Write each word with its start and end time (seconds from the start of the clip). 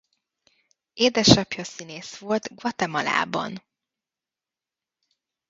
Édesapja 0.93 1.63
színész 1.63 2.17
volt 2.17 2.55
Guatemalában. 2.55 3.63